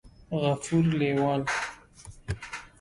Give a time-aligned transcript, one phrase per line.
[0.41, 1.41] غفور لېوال